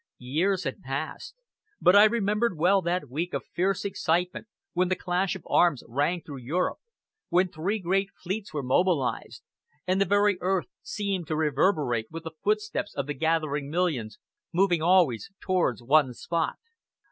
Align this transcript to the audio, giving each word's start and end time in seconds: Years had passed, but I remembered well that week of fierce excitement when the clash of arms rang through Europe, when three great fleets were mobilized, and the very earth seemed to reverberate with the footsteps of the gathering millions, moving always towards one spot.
Years 0.17 0.63
had 0.63 0.81
passed, 0.81 1.35
but 1.79 1.95
I 1.95 2.05
remembered 2.05 2.57
well 2.57 2.81
that 2.81 3.07
week 3.07 3.35
of 3.35 3.45
fierce 3.45 3.85
excitement 3.85 4.47
when 4.73 4.87
the 4.87 4.95
clash 4.95 5.35
of 5.35 5.45
arms 5.47 5.83
rang 5.87 6.23
through 6.23 6.39
Europe, 6.39 6.79
when 7.29 7.49
three 7.49 7.77
great 7.77 8.09
fleets 8.23 8.51
were 8.51 8.63
mobilized, 8.63 9.43
and 9.85 10.01
the 10.01 10.05
very 10.05 10.39
earth 10.41 10.65
seemed 10.81 11.27
to 11.27 11.35
reverberate 11.35 12.07
with 12.09 12.23
the 12.23 12.31
footsteps 12.43 12.95
of 12.95 13.05
the 13.05 13.13
gathering 13.13 13.69
millions, 13.69 14.17
moving 14.51 14.81
always 14.81 15.29
towards 15.39 15.83
one 15.83 16.15
spot. 16.15 16.55